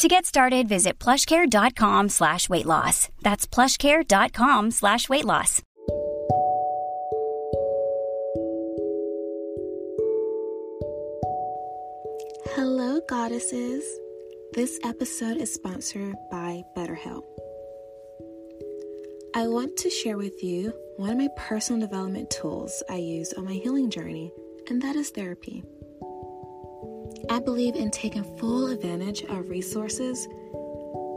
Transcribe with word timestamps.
To 0.00 0.08
get 0.08 0.24
started, 0.24 0.66
visit 0.66 0.98
plushcare.com 0.98 2.08
slash 2.08 2.48
weight 2.48 2.64
loss. 2.64 3.10
That's 3.20 3.46
plushcare.com 3.46 4.70
slash 4.70 5.10
weight 5.10 5.26
loss. 5.26 5.60
Hello, 12.54 13.02
goddesses. 13.10 13.84
This 14.54 14.80
episode 14.84 15.36
is 15.36 15.52
sponsored 15.52 16.14
by 16.30 16.62
BetterHelp. 16.74 17.24
I 19.34 19.48
want 19.48 19.76
to 19.76 19.90
share 19.90 20.16
with 20.16 20.42
you 20.42 20.72
one 20.96 21.10
of 21.10 21.18
my 21.18 21.28
personal 21.36 21.86
development 21.86 22.30
tools 22.30 22.82
I 22.88 22.96
use 22.96 23.34
on 23.34 23.44
my 23.44 23.52
healing 23.52 23.90
journey, 23.90 24.32
and 24.70 24.80
that 24.80 24.96
is 24.96 25.10
therapy. 25.10 25.62
I 27.28 27.38
believe 27.38 27.76
in 27.76 27.90
taking 27.90 28.24
full 28.38 28.68
advantage 28.68 29.22
of 29.24 29.48
resources 29.48 30.26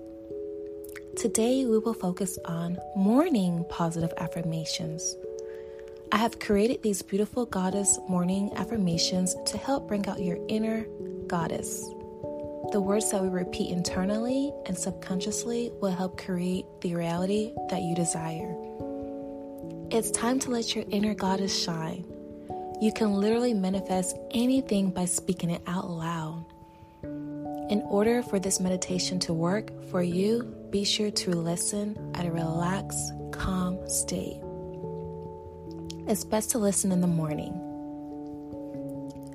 Today, 1.17 1.65
we 1.65 1.79
will 1.79 1.95
focus 1.95 2.39
on 2.45 2.77
morning 2.95 3.65
positive 3.71 4.13
affirmations. 4.19 5.17
I 6.13 6.19
have 6.19 6.41
created 6.41 6.83
these 6.83 7.01
beautiful 7.01 7.47
goddess 7.47 7.99
morning 8.07 8.53
affirmations 8.55 9.35
to 9.47 9.57
help 9.57 9.89
bring 9.89 10.07
out 10.09 10.23
your 10.23 10.37
inner 10.47 10.87
goddess. 11.27 11.81
The 12.71 12.83
words 12.83 13.11
that 13.13 13.23
we 13.23 13.29
repeat 13.31 13.71
internally 13.71 14.53
and 14.67 14.77
subconsciously 14.77 15.73
will 15.81 15.93
help 15.93 16.21
create 16.21 16.67
the 16.83 16.95
reality 16.97 17.55
that 17.71 17.81
you 17.81 17.95
desire. 17.95 18.55
It's 19.91 20.11
time 20.11 20.39
to 20.41 20.51
let 20.51 20.75
your 20.75 20.85
inner 20.91 21.15
goddess 21.15 21.59
shine. 21.59 22.05
You 22.79 22.93
can 22.93 23.15
literally 23.15 23.55
manifest 23.55 24.19
anything 24.33 24.91
by 24.91 25.07
speaking 25.07 25.49
it 25.49 25.63
out 25.67 25.89
loud. 25.89 26.45
In 27.03 27.83
order 27.89 28.23
for 28.23 28.39
this 28.39 28.61
meditation 28.61 29.19
to 29.21 29.33
work 29.33 29.71
for 29.91 30.03
you, 30.03 30.43
be 30.69 30.85
sure 30.85 31.11
to 31.11 31.31
listen 31.31 32.13
at 32.15 32.27
a 32.27 32.31
relaxed, 32.31 33.13
calm 33.33 33.79
state. 33.89 34.43
It's 36.07 36.23
best 36.23 36.51
to 36.51 36.59
listen 36.59 36.93
in 36.93 37.01
the 37.01 37.07
morning. 37.07 37.55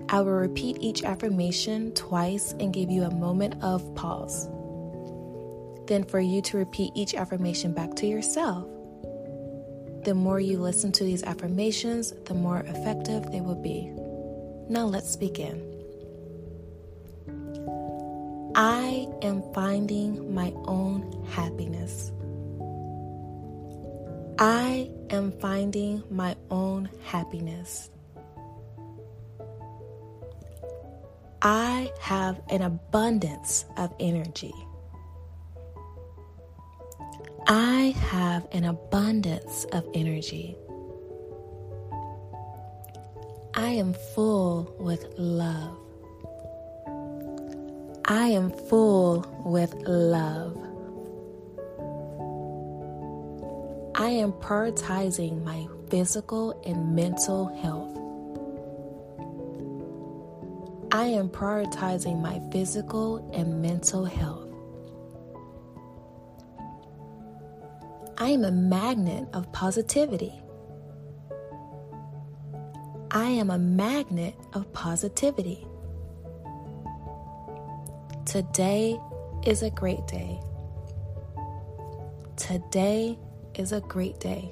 I 0.07 0.19
will 0.21 0.33
repeat 0.33 0.77
each 0.79 1.03
affirmation 1.03 1.93
twice 1.93 2.53
and 2.59 2.71
give 2.71 2.91
you 2.91 3.03
a 3.03 3.11
moment 3.11 3.55
of 3.63 3.95
pause. 3.95 4.47
Then, 5.87 6.03
for 6.03 6.19
you 6.19 6.43
to 6.43 6.57
repeat 6.57 6.91
each 6.93 7.15
affirmation 7.15 7.73
back 7.73 7.95
to 7.95 8.05
yourself. 8.05 8.67
The 10.03 10.15
more 10.15 10.39
you 10.39 10.57
listen 10.57 10.91
to 10.93 11.03
these 11.03 11.23
affirmations, 11.23 12.11
the 12.25 12.33
more 12.33 12.59
effective 12.61 13.31
they 13.31 13.41
will 13.41 13.61
be. 13.61 13.91
Now 14.67 14.85
let's 14.85 15.15
begin. 15.15 15.61
I 18.55 19.07
am 19.21 19.43
finding 19.53 20.33
my 20.33 20.53
own 20.65 21.25
happiness. 21.29 22.11
I 24.39 24.89
am 25.11 25.31
finding 25.39 26.03
my 26.09 26.35
own 26.49 26.89
happiness. 27.03 27.91
I 31.43 31.91
have 31.99 32.41
an 32.49 32.63
abundance 32.63 33.65
of 33.77 33.93
energy. 33.99 34.53
I 37.53 37.93
have 37.99 38.47
an 38.53 38.63
abundance 38.63 39.65
of 39.73 39.85
energy. 39.93 40.55
I 43.53 43.71
am 43.71 43.93
full 44.15 44.73
with 44.79 45.05
love. 45.17 45.77
I 48.05 48.27
am 48.27 48.51
full 48.51 49.25
with 49.43 49.73
love. 49.85 50.55
I 53.95 54.11
am 54.11 54.31
prioritizing 54.31 55.43
my 55.43 55.67
physical 55.89 56.57
and 56.65 56.95
mental 56.95 57.47
health. 57.57 57.97
I 60.93 61.07
am 61.07 61.27
prioritizing 61.27 62.21
my 62.21 62.39
physical 62.53 63.29
and 63.33 63.61
mental 63.61 64.05
health. 64.05 64.40
I 68.21 68.29
am 68.29 68.45
a 68.45 68.51
magnet 68.51 69.27
of 69.33 69.51
positivity. 69.51 70.31
I 73.09 73.29
am 73.29 73.49
a 73.49 73.57
magnet 73.57 74.35
of 74.53 74.71
positivity. 74.73 75.65
Today 78.25 78.99
is 79.43 79.63
a 79.63 79.71
great 79.71 80.05
day. 80.05 80.39
Today 82.35 83.17
is 83.55 83.71
a 83.71 83.81
great 83.81 84.19
day. 84.19 84.51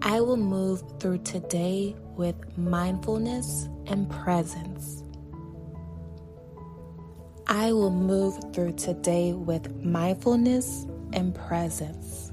I 0.00 0.18
will 0.22 0.38
move 0.38 0.82
through 0.98 1.18
today 1.18 1.94
with 2.16 2.36
mindfulness 2.56 3.68
and 3.86 4.08
presence. 4.08 5.03
I 7.56 7.72
will 7.72 7.92
move 7.92 8.52
through 8.52 8.72
today 8.72 9.32
with 9.32 9.72
mindfulness 9.76 10.88
and 11.12 11.32
presence. 11.32 12.32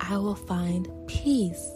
I 0.00 0.16
will 0.16 0.34
find 0.34 0.88
peace. 1.06 1.70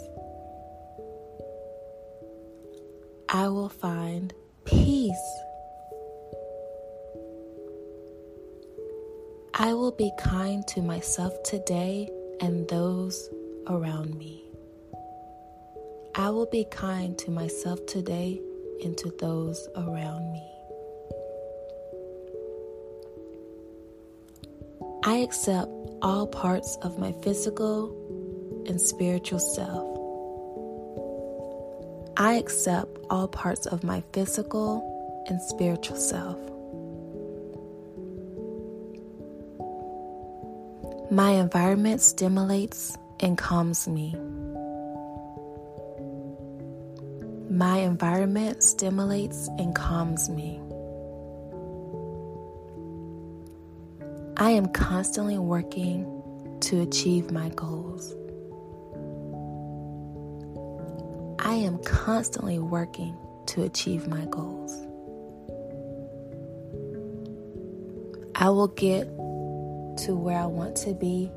I 3.28 3.46
will 3.46 3.68
find 3.68 4.34
peace. 4.64 5.40
I 9.54 9.74
will 9.74 9.92
be 9.92 10.10
kind 10.18 10.66
to 10.66 10.82
myself 10.82 11.40
today 11.44 12.10
and 12.40 12.66
those 12.68 13.30
around 13.68 14.18
me. 14.18 14.42
I 16.16 16.30
will 16.30 16.46
be 16.46 16.64
kind 16.64 17.16
to 17.18 17.30
myself 17.30 17.86
today 17.86 18.40
and 18.82 18.96
to 18.98 19.10
those 19.18 19.68
around 19.76 20.32
me. 20.32 20.48
I 25.04 25.16
accept 25.16 25.70
all 26.00 26.26
parts 26.26 26.76
of 26.82 26.98
my 26.98 27.12
physical 27.22 27.90
and 28.68 28.80
spiritual 28.80 29.40
self. 29.40 29.88
I 32.16 32.34
accept 32.34 32.98
all 33.10 33.26
parts 33.26 33.66
of 33.66 33.82
my 33.82 34.02
physical 34.12 35.24
and 35.28 35.40
spiritual 35.40 35.96
self. 35.96 36.38
My 41.10 41.32
environment 41.32 42.00
stimulates 42.00 42.96
and 43.20 43.36
calms 43.36 43.86
me. 43.88 44.14
My 47.62 47.76
environment 47.76 48.60
stimulates 48.60 49.46
and 49.56 49.72
calms 49.72 50.28
me. 50.28 50.60
I 54.36 54.50
am 54.50 54.66
constantly 54.72 55.38
working 55.38 56.58
to 56.62 56.80
achieve 56.80 57.30
my 57.30 57.50
goals. 57.50 58.16
I 61.38 61.54
am 61.54 61.78
constantly 61.84 62.58
working 62.58 63.16
to 63.46 63.62
achieve 63.62 64.08
my 64.08 64.24
goals. 64.24 64.72
I 68.34 68.50
will 68.50 68.72
get 68.74 69.04
to 70.04 70.16
where 70.16 70.36
I 70.36 70.46
want 70.46 70.74
to 70.78 70.94
be 70.94 71.30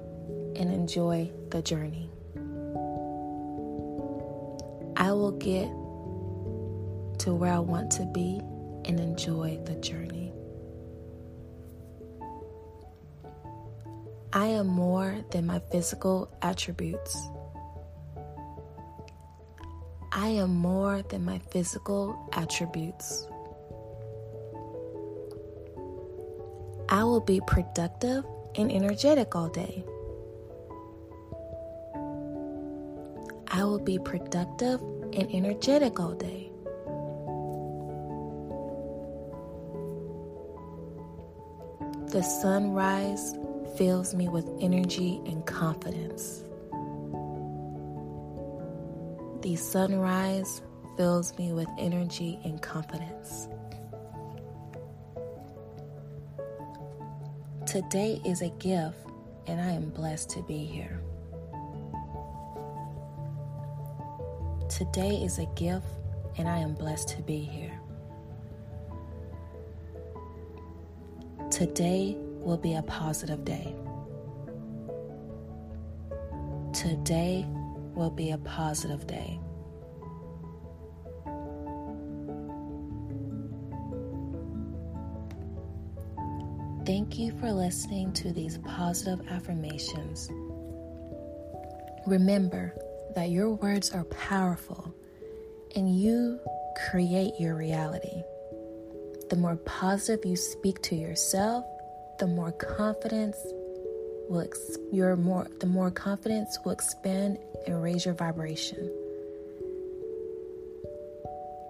and 0.55 0.73
enjoy 0.73 1.29
the 1.51 1.61
journey. 1.61 2.09
I 4.97 5.11
will 5.11 5.37
get 5.37 5.69
to 7.25 7.33
where 7.33 7.51
I 7.51 7.57
want 7.57 7.89
to 7.93 8.05
be 8.05 8.39
and 8.85 8.99
enjoy 8.99 9.57
the 9.65 9.73
journey. 9.77 10.31
I 14.31 14.45
am 14.45 14.67
more 14.67 15.17
than 15.31 15.47
my 15.47 15.59
physical 15.71 16.29
attributes. 16.43 17.17
I 20.11 20.27
am 20.27 20.55
more 20.55 21.01
than 21.01 21.25
my 21.25 21.41
physical 21.49 22.29
attributes. 22.33 23.25
I 26.89 27.03
will 27.03 27.21
be 27.21 27.41
productive 27.47 28.23
and 28.53 28.71
energetic 28.71 29.35
all 29.35 29.49
day. 29.49 29.83
I 33.47 33.63
will 33.63 33.79
be 33.79 33.97
productive 33.97 34.79
and 35.13 35.27
energetic 35.33 35.99
all 35.99 36.13
day. 36.13 36.51
The 42.15 42.23
sunrise 42.23 43.35
fills 43.75 44.15
me 44.15 44.29
with 44.29 44.49
energy 44.61 45.19
and 45.25 45.45
confidence. 45.45 46.45
The 49.41 49.57
sunrise 49.57 50.61
fills 50.95 51.37
me 51.37 51.51
with 51.51 51.67
energy 51.77 52.39
and 52.45 52.61
confidence. 52.61 53.49
Today 57.65 58.21
is 58.23 58.41
a 58.41 58.49
gift, 58.59 58.95
and 59.47 59.59
I 59.59 59.71
am 59.71 59.89
blessed 59.89 60.29
to 60.29 60.41
be 60.43 60.59
here. 60.59 61.01
Today 64.69 65.17
is 65.21 65.37
a 65.37 65.47
gift, 65.57 65.85
and 66.37 66.47
I 66.47 66.59
am 66.59 66.75
blessed 66.75 67.09
to 67.09 67.21
be 67.23 67.39
here. 67.39 67.77
Today 71.51 72.15
will 72.17 72.57
be 72.57 72.75
a 72.75 72.81
positive 72.83 73.45
day. 73.45 73.75
Today 76.73 77.45
will 77.93 78.09
be 78.09 78.31
a 78.31 78.37
positive 78.39 79.07
day. 79.07 79.39
Thank 86.85 87.17
you 87.17 87.31
for 87.39 87.51
listening 87.51 88.13
to 88.13 88.31
these 88.31 88.59
positive 88.59 89.25
affirmations. 89.29 90.29
Remember 92.05 92.75
that 93.15 93.29
your 93.29 93.51
words 93.51 93.91
are 93.91 94.03
powerful 94.05 94.93
and 95.75 95.99
you 95.99 96.39
create 96.89 97.33
your 97.39 97.55
reality. 97.55 98.21
The 99.29 99.35
more 99.35 99.55
positive 99.55 100.23
you 100.25 100.35
speak 100.35 100.81
to 100.83 100.95
yourself, 100.95 101.65
the 102.19 102.27
more 102.27 102.51
confidence 102.51 103.37
will 104.29 104.41
ex- 104.41 104.77
your 104.91 105.15
more 105.15 105.47
the 105.59 105.65
more 105.65 105.91
confidence 105.91 106.57
will 106.63 106.71
expand 106.71 107.39
and 107.65 107.81
raise 107.81 108.05
your 108.05 108.13
vibration. 108.13 108.91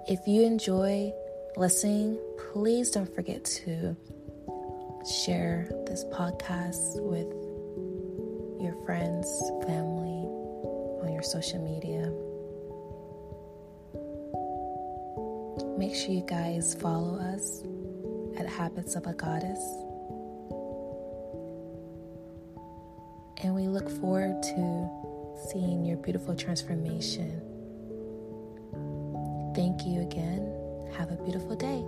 If 0.08 0.28
you 0.28 0.44
enjoy 0.44 1.14
listening, 1.58 2.20
please 2.52 2.92
don't 2.92 3.14
forget 3.16 3.44
to 3.46 3.96
share 5.26 5.68
this 5.88 6.04
podcast 6.06 7.02
with 7.02 7.28
your 8.62 8.76
friends, 8.86 9.28
family, 9.66 10.28
on 11.02 11.12
your 11.14 11.24
social 11.24 11.64
media. 11.64 12.12
Make 15.78 15.94
sure 15.94 16.12
you 16.12 16.26
guys 16.26 16.74
follow 16.76 17.20
us 17.20 17.62
at 18.38 18.48
Habits 18.48 18.96
of 18.96 19.08
a 19.08 19.14
Goddess. 19.14 19.60
And 23.44 23.54
we 23.54 23.68
look 23.68 23.90
forward 24.00 24.42
to 24.42 24.90
seeing 25.52 25.84
your 25.84 25.98
beautiful 25.98 26.34
transformation. 26.34 27.42
Thank 29.54 29.86
you 29.86 30.02
again. 30.02 30.50
Have 30.98 31.12
a 31.12 31.18
beautiful 31.24 31.56
day. 31.56 31.84